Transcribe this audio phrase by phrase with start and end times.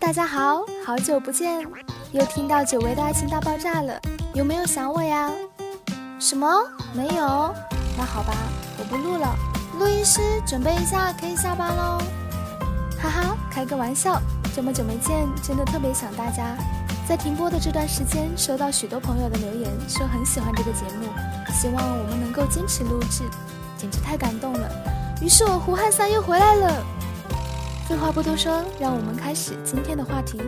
[0.00, 1.60] 大家好，好久不见，
[2.12, 4.00] 又听到久违的爱情大爆炸了，
[4.32, 5.30] 有没有想我呀？
[6.18, 6.46] 什么？
[6.94, 7.54] 没有？
[7.96, 8.32] 那好吧，
[8.78, 9.36] 我不录了。
[9.78, 11.98] 录音师，准备一下，可以下班喽。
[12.98, 14.18] 哈哈，开个玩笑，
[14.54, 16.56] 这么久没见，真的特别想大家。
[17.06, 21.08] 在停播的这段时间，收到许多朋友的留言，说很喜欢这个节目，
[21.52, 23.24] 希望我们能够坚持录制，
[23.76, 24.70] 简直太感动了。
[25.20, 26.86] 于是我胡汉三又回来了。
[27.86, 30.40] 废话不多说，让我们开始今天的话题。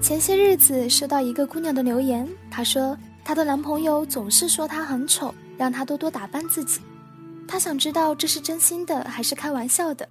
[0.00, 6.80] 前些日子收到一个姑娘的留言，她说她的男朋友总是说她很丑，让她多多打扮自己。
[7.48, 10.08] 她想知道这是真心的还是开玩笑的。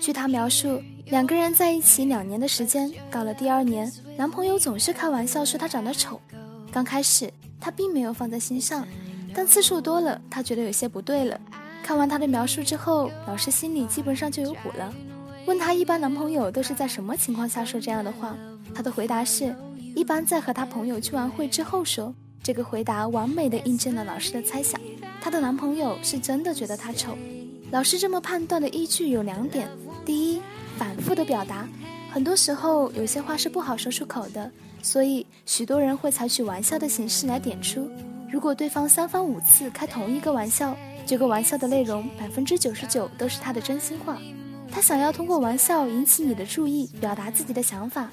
[0.00, 6.18] 据她描述，两个人在一起两年的时间，到了第二年，男朋友总是开玩笑说她长得丑。
[6.72, 8.88] 刚开始她并没有放在心上，
[9.34, 11.38] 但次数多了，她觉得有些不对了。
[11.82, 14.90] 看完她的描述之后，老师心里基本上就有谱了。
[15.46, 18.36] 问她一般男朋友都是在什么情况下说这样的话？
[18.74, 19.54] 她的回答是：
[19.94, 22.14] 一般在和她朋友聚完会之后说。
[22.42, 24.78] 这个回答完美的印证了老师的猜想，
[25.18, 27.16] 她的男朋友是真的觉得她丑。
[27.70, 29.66] 老师这么判断的依据有两点：
[30.04, 30.42] 第一，
[30.76, 31.66] 反复的表达，
[32.12, 34.50] 很多时候有些话是不好说出口的，
[34.82, 37.90] 所以许多人会采取玩笑的形式来点出。
[38.30, 44.18] 如果对方三番五次开同一个玩笑，这个玩笑的内容百分之九十九都是他的真心话。
[44.74, 48.08] 他想要通过玩笑引起你的注意，表达自己的想法。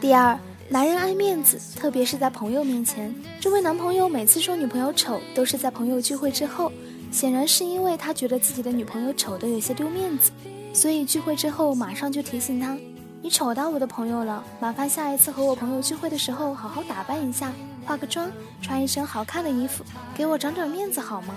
[0.00, 3.12] 第二，男人爱面子，特别是在朋友面前。
[3.40, 6.70] 这位男朋友每次说女朋友丑，都是在朋友聚会之后，
[7.10, 10.30] 显然是因为他觉得自己的女朋友丑的有些丢面子，
[10.72, 12.78] 所以聚会之后马上就提醒他
[13.20, 17.52] ：“你丑到我的朋友了，麻烦下一次和我朋友聚会的时候好好打扮一下，
[17.84, 18.30] 化个妆，
[18.62, 19.82] 穿一身好看的衣服，
[20.16, 21.34] 给我长点面子好吗？”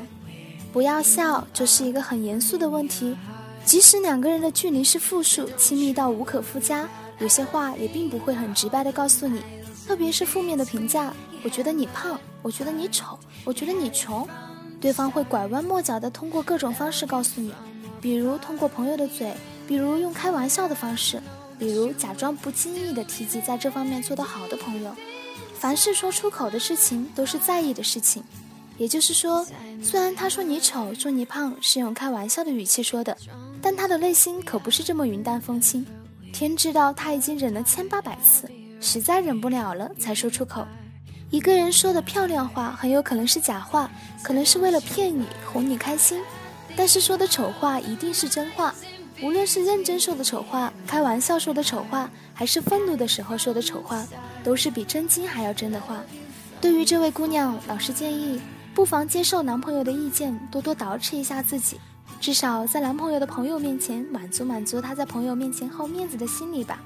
[0.72, 3.18] 不要笑，这是一个很严肃的问题。
[3.68, 6.88] 即使两个人的距离是负数，亲密到无可复加，
[7.20, 9.42] 有些话也并不会很直白的告诉你。
[9.86, 11.14] 特别是负面的评价，
[11.44, 14.26] 我觉得你胖，我觉得你丑，我觉得你穷，
[14.80, 17.54] 对方会拐弯抹角的通过各种方式告诉你，
[18.00, 19.34] 比如通过朋友的嘴，
[19.68, 21.22] 比如用开玩笑的方式，
[21.60, 24.96] 比如假装不经意的提及在这方面做得好的朋友。
[25.60, 28.24] 凡是说出口的事情，都是在意的事情。
[28.78, 29.46] 也就是说，
[29.82, 33.18] 虽然他说你丑，说你胖，是用开玩笑的语气说的，
[33.62, 35.86] 但他的内心可不是这么云淡风轻。
[36.32, 38.50] 天知道，他已经忍了千八百次，
[38.80, 40.66] 实在忍不了了才说出口。
[41.32, 43.90] 一个人说的漂亮话，很有可能是假话，
[44.24, 46.20] 可能是为了骗你，哄你开心；
[46.76, 48.74] 但是说的丑话，一定是真话。
[49.24, 54.06] 无论是认真说的丑话，开玩笑说的丑话，还是愤怒的时候说的丑话，
[54.44, 56.04] 都是比真金还要真的话。
[56.62, 58.40] 对于这位姑娘，老师建议。
[58.78, 61.80] 不妨接受男朋友的意见，多多捯饬一下自己，
[62.22, 66.80] 至少在男朋友的朋友面前满足满足他在朋友面前好面子的心理吧。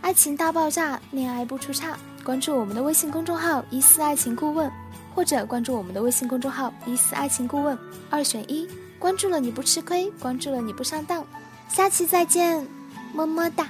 [0.00, 1.98] 爱情大爆炸，恋爱不出差。
[2.24, 4.72] 关注我们的微信公众号“一思爱情顾问”，
[5.14, 8.66] 或者关注我们的微信公众号“一思爱情顾问”，二选一。
[8.98, 11.22] 关注了你不吃亏，关注了你不上当。
[11.68, 12.66] 下期再见，
[13.12, 13.68] 么么哒。